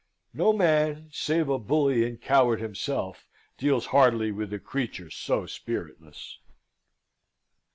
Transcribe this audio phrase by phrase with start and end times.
[0.33, 3.27] No man, save a bully and coward himself,
[3.59, 6.39] deals hardly with a creature so spiritless.